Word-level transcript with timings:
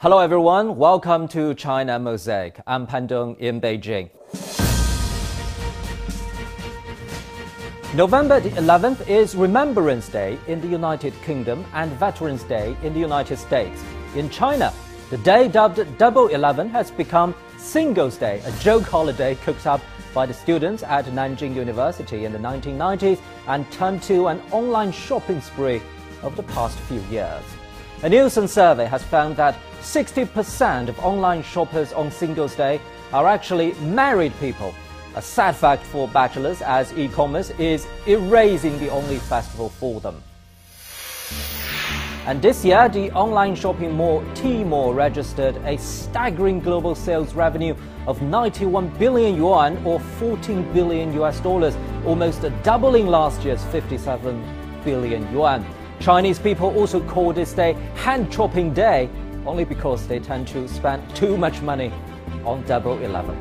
Hello 0.00 0.18
everyone, 0.18 0.76
welcome 0.76 1.26
to 1.26 1.54
China 1.54 1.98
Mosaic. 1.98 2.60
I'm 2.66 2.86
Pan 2.86 3.08
Deng 3.08 3.38
in 3.38 3.62
Beijing. 3.62 4.10
November 7.94 8.38
the 8.38 8.50
11th 8.50 9.08
is 9.08 9.34
Remembrance 9.34 10.10
Day 10.10 10.38
in 10.48 10.60
the 10.60 10.66
United 10.66 11.14
Kingdom 11.22 11.64
and 11.72 11.90
Veterans 11.92 12.42
Day 12.42 12.76
in 12.82 12.92
the 12.92 13.00
United 13.00 13.38
States. 13.38 13.82
In 14.14 14.28
China, 14.28 14.70
the 15.08 15.16
day 15.16 15.48
dubbed 15.48 15.80
Double 15.96 16.28
Eleven 16.28 16.68
has 16.68 16.90
become 16.90 17.34
Singles 17.56 18.18
Day, 18.18 18.42
a 18.44 18.52
joke 18.60 18.84
holiday 18.84 19.34
cooked 19.36 19.66
up 19.66 19.80
by 20.12 20.26
the 20.26 20.34
students 20.34 20.82
at 20.82 21.06
Nanjing 21.06 21.54
University 21.54 22.26
in 22.26 22.34
the 22.34 22.38
1990s 22.38 23.18
and 23.48 23.72
turned 23.72 24.02
to 24.02 24.26
an 24.26 24.42
online 24.50 24.92
shopping 24.92 25.40
spree 25.40 25.80
over 26.22 26.36
the 26.36 26.48
past 26.52 26.78
few 26.80 27.00
years. 27.04 27.42
A 28.02 28.10
Nielsen 28.10 28.46
survey 28.46 28.84
has 28.84 29.02
found 29.02 29.36
that 29.36 29.56
60% 29.80 30.88
of 30.88 30.98
online 31.00 31.42
shoppers 31.42 31.92
on 31.92 32.10
Singles 32.10 32.54
Day 32.54 32.80
are 33.12 33.26
actually 33.26 33.72
married 33.74 34.32
people. 34.40 34.74
A 35.14 35.22
sad 35.22 35.56
fact 35.56 35.82
for 35.84 36.08
bachelors 36.08 36.60
as 36.62 36.92
e-commerce 36.98 37.50
is 37.58 37.86
erasing 38.06 38.78
the 38.78 38.90
only 38.90 39.18
festival 39.18 39.70
for 39.70 40.00
them. 40.00 40.22
And 42.26 42.42
this 42.42 42.64
year, 42.64 42.88
the 42.88 43.12
online 43.12 43.54
shopping 43.54 43.92
mall 43.92 44.20
Tmall 44.34 44.94
registered 44.94 45.56
a 45.58 45.78
staggering 45.78 46.58
global 46.58 46.96
sales 46.96 47.34
revenue 47.34 47.76
of 48.08 48.20
91 48.20 48.88
billion 48.98 49.36
yuan 49.36 49.76
or 49.86 50.00
14 50.00 50.72
billion 50.72 51.12
US 51.22 51.38
dollars, 51.38 51.76
almost 52.04 52.44
doubling 52.64 53.06
last 53.06 53.44
year's 53.44 53.64
57 53.66 54.42
billion 54.84 55.32
yuan. 55.32 55.64
Chinese 56.00 56.38
people 56.40 56.76
also 56.76 57.00
call 57.00 57.32
this 57.32 57.52
day 57.52 57.74
hand 57.94 58.30
chopping 58.30 58.74
day 58.74 59.08
only 59.46 59.64
because 59.64 60.06
they 60.06 60.18
tend 60.18 60.48
to 60.48 60.68
spend 60.68 61.02
too 61.14 61.36
much 61.36 61.62
money 61.62 61.92
on 62.44 62.62
Double 62.64 62.98
Eleven. 62.98 63.36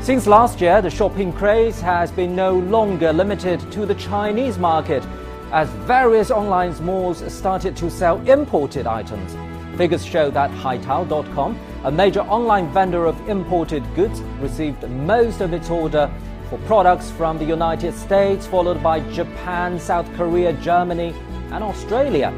Since 0.00 0.26
last 0.26 0.60
year, 0.60 0.80
the 0.80 0.90
shopping 0.90 1.32
craze 1.32 1.80
has 1.80 2.12
been 2.12 2.36
no 2.36 2.58
longer 2.58 3.12
limited 3.12 3.60
to 3.72 3.84
the 3.84 3.94
Chinese 3.96 4.58
market, 4.58 5.04
as 5.52 5.68
various 5.86 6.30
online 6.30 6.74
malls 6.84 7.32
started 7.32 7.76
to 7.76 7.90
sell 7.90 8.20
imported 8.28 8.86
items. 8.86 9.36
Figures 9.76 10.04
show 10.04 10.30
that 10.30 10.50
Haitao.com, 10.50 11.58
a 11.84 11.90
major 11.90 12.20
online 12.22 12.72
vendor 12.72 13.06
of 13.06 13.28
imported 13.28 13.82
goods, 13.94 14.20
received 14.40 14.88
most 14.90 15.40
of 15.40 15.52
its 15.52 15.70
order 15.70 16.10
for 16.48 16.58
products 16.60 17.10
from 17.10 17.38
the 17.38 17.44
United 17.44 17.94
States, 17.94 18.46
followed 18.46 18.82
by 18.82 19.00
Japan, 19.12 19.78
South 19.78 20.10
Korea, 20.14 20.52
Germany, 20.54 21.14
and 21.50 21.62
Australia. 21.62 22.32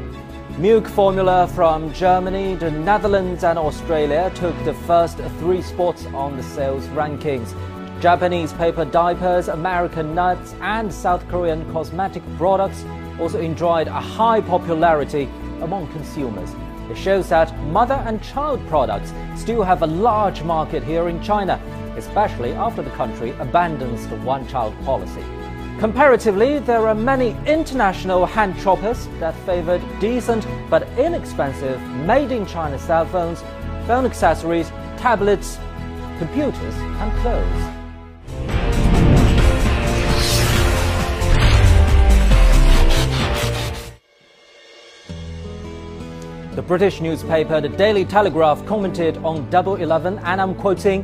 Milk 0.57 0.85
formula 0.85 1.47
from 1.47 1.93
Germany, 1.93 2.55
the 2.55 2.69
Netherlands, 2.69 3.43
and 3.43 3.57
Australia 3.57 4.31
took 4.35 4.55
the 4.63 4.73
first 4.73 5.17
three 5.39 5.61
spots 5.61 6.05
on 6.07 6.35
the 6.35 6.43
sales 6.43 6.85
rankings. 6.87 7.55
Japanese 8.01 8.51
paper 8.53 8.83
diapers, 8.83 9.47
American 9.47 10.13
nuts, 10.13 10.53
and 10.61 10.93
South 10.93 11.27
Korean 11.29 11.71
cosmetic 11.71 12.21
products 12.37 12.83
also 13.19 13.39
enjoyed 13.39 13.87
a 13.87 13.99
high 13.99 14.41
popularity 14.41 15.29
among 15.61 15.87
consumers. 15.93 16.53
It 16.91 16.97
shows 16.97 17.29
that 17.29 17.57
mother 17.67 18.03
and 18.05 18.21
child 18.21 18.59
products 18.67 19.13
still 19.35 19.63
have 19.63 19.81
a 19.83 19.87
large 19.87 20.43
market 20.43 20.83
here 20.83 21.07
in 21.07 21.23
China, 21.23 21.59
especially 21.95 22.51
after 22.53 22.81
the 22.81 22.91
country 22.91 23.31
abandons 23.39 24.05
the 24.07 24.17
one 24.17 24.45
child 24.47 24.75
policy. 24.83 25.23
Comparatively, 25.81 26.59
there 26.59 26.87
are 26.87 26.93
many 26.93 27.35
international 27.47 28.27
hand 28.27 28.55
choppers 28.61 29.07
that 29.19 29.33
favored 29.47 29.81
decent 29.99 30.45
but 30.69 30.87
inexpensive 30.89 31.81
made 32.05 32.31
in 32.31 32.45
China 32.45 32.77
cell 32.77 33.03
phones, 33.07 33.41
phone 33.87 34.05
accessories, 34.05 34.69
tablets, 34.97 35.57
computers, 36.19 36.75
and 36.75 37.11
clothes. 37.21 37.81
The 46.55 46.61
British 46.61 47.01
newspaper 47.01 47.59
The 47.59 47.69
Daily 47.69 48.05
Telegraph 48.05 48.63
commented 48.67 49.17
on 49.23 49.49
Double 49.49 49.77
Eleven, 49.77 50.19
and 50.19 50.39
I'm 50.39 50.53
quoting, 50.53 51.03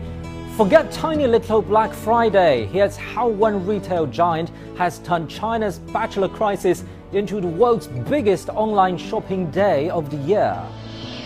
Forget 0.57 0.91
tiny 0.91 1.27
little 1.27 1.61
Black 1.61 1.93
Friday. 1.93 2.65
Here's 2.65 2.97
how 2.97 3.27
one 3.27 3.63
retail 3.67 4.07
giant 4.07 4.49
has 4.75 4.97
turned 4.97 5.29
China's 5.29 5.77
bachelor 5.77 6.27
crisis 6.27 6.83
into 7.11 7.39
the 7.39 7.45
world's 7.45 7.85
biggest 7.85 8.49
online 8.49 8.97
shopping 8.97 9.51
day 9.51 9.91
of 9.91 10.09
the 10.09 10.17
year. 10.17 10.59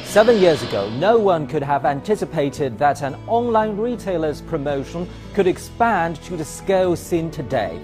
Seven 0.04 0.38
years 0.38 0.62
ago, 0.64 0.90
no 1.00 1.18
one 1.18 1.48
could 1.48 1.64
have 1.64 1.86
anticipated 1.86 2.78
that 2.78 3.04
an 3.04 3.16
online 3.26 3.78
retailer's 3.78 4.42
promotion 4.42 5.08
could 5.34 5.48
expand 5.48 6.18
to 6.24 6.36
the 6.36 6.44
scale 6.44 6.98
seen 6.98 7.32
today. 7.32 7.80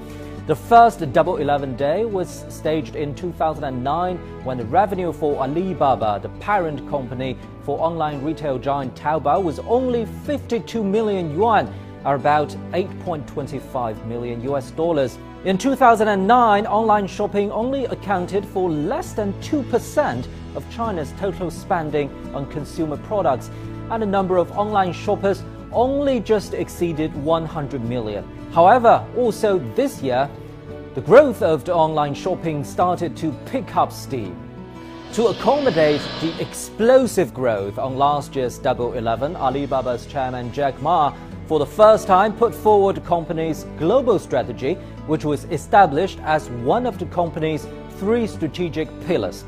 The 0.47 0.55
first 0.55 1.11
Double 1.11 1.35
Eleven 1.35 1.75
Day 1.75 2.05
was 2.05 2.45
staged 2.47 2.95
in 2.95 3.13
2009 3.13 4.17
when 4.45 4.57
the 4.57 4.63
revenue 4.63 5.11
for 5.11 5.35
Alibaba, 5.41 6.21
the 6.23 6.29
parent 6.39 6.89
company 6.89 7.37
for 7.63 7.77
online 7.81 8.23
retail 8.23 8.57
giant 8.57 8.95
Taobao, 8.95 9.43
was 9.43 9.59
only 9.59 10.05
52 10.25 10.85
million 10.85 11.31
yuan, 11.35 11.69
or 12.05 12.15
about 12.15 12.47
8.25 12.71 14.05
million 14.05 14.41
US 14.43 14.71
dollars. 14.71 15.17
In 15.43 15.57
2009, 15.57 16.65
online 16.65 17.07
shopping 17.07 17.51
only 17.51 17.83
accounted 17.83 18.45
for 18.45 18.69
less 18.69 19.11
than 19.11 19.33
2% 19.41 20.25
of 20.55 20.71
China's 20.73 21.11
total 21.19 21.51
spending 21.51 22.09
on 22.33 22.49
consumer 22.49 22.95
products, 22.95 23.51
and 23.91 24.01
the 24.01 24.07
number 24.07 24.37
of 24.37 24.49
online 24.57 24.93
shoppers 24.93 25.43
only 25.71 26.19
just 26.19 26.53
exceeded 26.53 27.15
100 27.23 27.83
million. 27.83 28.23
However, 28.51 29.05
also 29.15 29.59
this 29.75 30.01
year, 30.01 30.29
the 30.95 31.01
growth 31.01 31.41
of 31.41 31.63
the 31.63 31.73
online 31.73 32.13
shopping 32.13 32.63
started 32.63 33.15
to 33.17 33.31
pick 33.45 33.75
up 33.75 33.91
steam. 33.91 34.35
To 35.13 35.27
accommodate 35.27 36.01
the 36.21 36.39
explosive 36.41 37.33
growth 37.33 37.77
on 37.77 37.97
last 37.97 38.35
year's 38.35 38.57
Double 38.57 38.93
Eleven, 38.93 39.35
Alibaba's 39.35 40.05
chairman 40.05 40.51
Jack 40.51 40.81
Ma 40.81 41.13
for 41.47 41.59
the 41.59 41.65
first 41.65 42.07
time 42.07 42.35
put 42.35 42.53
forward 42.53 42.97
the 42.97 43.01
company's 43.01 43.65
global 43.77 44.19
strategy, 44.19 44.73
which 45.07 45.23
was 45.23 45.45
established 45.45 46.19
as 46.23 46.49
one 46.49 46.85
of 46.85 46.99
the 46.99 47.05
company's 47.05 47.67
three 47.99 48.27
strategic 48.27 48.87
pillars. 49.05 49.45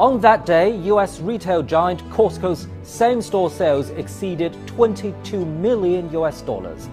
On 0.00 0.18
that 0.22 0.46
day, 0.46 0.76
US 0.86 1.20
retail 1.20 1.62
giant 1.62 2.02
Costco's 2.08 2.68
same 2.84 3.20
store 3.20 3.50
sales 3.50 3.90
exceeded 3.90 4.56
22 4.66 5.44
million 5.44 6.10
US 6.12 6.40
dollars. 6.40 6.88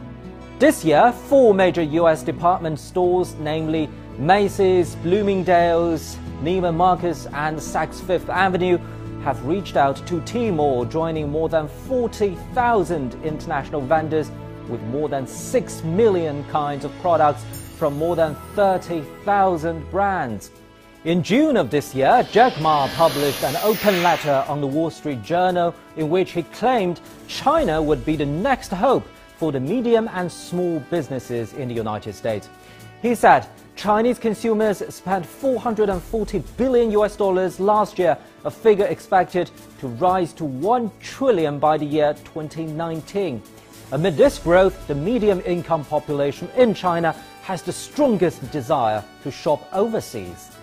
This 0.59 0.83
year, 0.83 1.13
four 1.13 1.53
major 1.53 1.83
US 1.83 2.21
department 2.21 2.77
stores, 2.77 3.33
namely 3.35 3.87
Macy's, 4.17 4.95
Bloomingdale's, 4.95 6.17
Neiman 6.43 6.75
Marcus, 6.75 7.27
and 7.27 7.57
Saks 7.57 8.01
Fifth 8.05 8.27
Avenue, 8.27 8.77
have 9.23 9.41
reached 9.45 9.77
out 9.77 10.05
to 10.05 10.19
Tmall, 10.23 10.91
joining 10.91 11.29
more 11.29 11.47
than 11.47 11.69
40,000 11.87 13.15
international 13.23 13.79
vendors 13.79 14.29
with 14.67 14.81
more 14.81 15.07
than 15.07 15.25
6 15.25 15.83
million 15.85 16.43
kinds 16.49 16.83
of 16.83 16.91
products 16.99 17.45
from 17.77 17.97
more 17.97 18.17
than 18.17 18.35
30,000 18.55 19.89
brands. 19.91 20.51
In 21.07 21.23
June 21.23 21.55
of 21.55 21.71
this 21.71 21.95
year, 21.95 22.27
Jack 22.33 22.59
Ma 22.59 22.89
published 22.89 23.41
an 23.41 23.55
open 23.63 24.03
letter 24.03 24.43
on 24.49 24.59
the 24.59 24.67
Wall 24.67 24.89
Street 24.89 25.23
Journal 25.23 25.73
in 25.95 26.09
which 26.09 26.31
he 26.31 26.43
claimed 26.43 26.99
China 27.29 27.81
would 27.81 28.03
be 28.03 28.17
the 28.17 28.25
next 28.25 28.73
hope 28.73 29.07
for 29.37 29.53
the 29.53 29.59
medium 29.61 30.09
and 30.11 30.29
small 30.29 30.81
businesses 30.89 31.53
in 31.53 31.69
the 31.69 31.73
United 31.73 32.11
States. 32.11 32.49
He 33.01 33.15
said 33.15 33.47
Chinese 33.77 34.19
consumers 34.19 34.83
spent 34.93 35.25
440 35.25 36.43
billion 36.57 36.91
US 36.91 37.15
dollars 37.15 37.57
last 37.61 37.97
year, 37.97 38.17
a 38.43 38.51
figure 38.51 38.87
expected 38.87 39.49
to 39.79 39.87
rise 39.87 40.33
to 40.33 40.43
1 40.43 40.91
trillion 41.01 41.57
by 41.57 41.77
the 41.77 41.85
year 41.85 42.15
2019. 42.25 43.41
Amid 43.93 44.17
this 44.17 44.39
growth, 44.39 44.85
the 44.87 44.95
medium 44.95 45.41
income 45.45 45.85
population 45.85 46.49
in 46.57 46.73
China 46.73 47.15
has 47.43 47.61
the 47.61 47.71
strongest 47.71 48.51
desire 48.51 49.01
to 49.23 49.31
shop 49.31 49.69
overseas. 49.71 50.56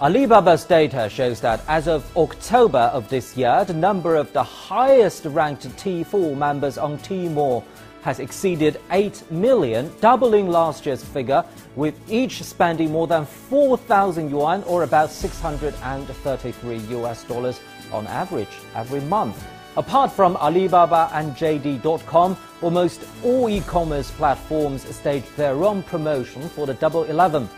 Alibaba's 0.00 0.62
data 0.62 1.08
shows 1.10 1.40
that 1.40 1.60
as 1.66 1.88
of 1.88 2.16
October 2.16 2.78
of 2.78 3.08
this 3.08 3.36
year, 3.36 3.64
the 3.64 3.74
number 3.74 4.14
of 4.14 4.32
the 4.32 4.42
highest 4.44 5.24
ranked 5.24 5.68
T4 5.76 6.36
members 6.36 6.78
on 6.78 6.98
Tmall 6.98 7.64
has 8.02 8.20
exceeded 8.20 8.80
8 8.92 9.28
million, 9.32 9.90
doubling 10.00 10.48
last 10.48 10.86
year's 10.86 11.02
figure, 11.02 11.44
with 11.74 11.98
each 12.08 12.44
spending 12.44 12.92
more 12.92 13.08
than 13.08 13.26
4,000 13.26 14.30
yuan 14.30 14.62
or 14.62 14.84
about 14.84 15.10
633 15.10 16.76
US 16.76 17.24
dollars 17.24 17.60
on 17.92 18.06
average 18.06 18.56
every 18.76 19.00
month. 19.00 19.44
Apart 19.76 20.12
from 20.12 20.36
Alibaba 20.36 21.10
and 21.12 21.34
JD.com, 21.34 22.36
almost 22.62 23.00
all 23.24 23.48
e-commerce 23.48 24.12
platforms 24.12 24.84
staged 24.94 25.36
their 25.36 25.64
own 25.64 25.82
promotion 25.82 26.48
for 26.50 26.66
the 26.66 26.74
Double 26.74 27.02
Eleven. 27.02 27.48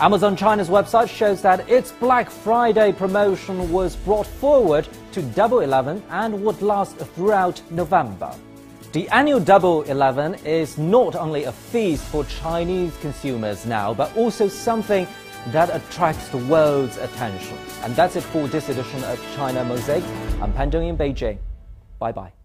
Amazon 0.00 0.34
China's 0.34 0.70
website 0.70 1.10
shows 1.10 1.42
that 1.42 1.68
its 1.68 1.92
Black 1.92 2.30
Friday 2.30 2.90
promotion 2.90 3.70
was 3.70 3.96
brought 3.96 4.26
forward 4.26 4.88
to 5.12 5.20
Double 5.20 5.60
11 5.60 6.02
and 6.08 6.42
would 6.42 6.62
last 6.62 6.96
throughout 6.96 7.60
November. 7.70 8.34
The 8.92 9.10
annual 9.10 9.40
Double 9.40 9.82
11 9.82 10.36
is 10.46 10.78
not 10.78 11.14
only 11.16 11.44
a 11.44 11.52
feast 11.52 12.02
for 12.04 12.24
Chinese 12.24 12.96
consumers 13.02 13.66
now, 13.66 13.92
but 13.92 14.16
also 14.16 14.48
something 14.48 15.06
that 15.48 15.68
attracts 15.68 16.28
the 16.28 16.38
world's 16.46 16.96
attention. 16.96 17.58
And 17.82 17.94
that's 17.94 18.16
it 18.16 18.22
for 18.22 18.48
this 18.48 18.70
edition 18.70 19.04
of 19.04 19.22
China 19.36 19.62
Mosaic. 19.64 20.02
I'm 20.40 20.54
Pan 20.54 20.70
Deng 20.70 20.88
in 20.88 20.96
Beijing. 20.96 21.36
Bye 21.98 22.12
bye. 22.12 22.39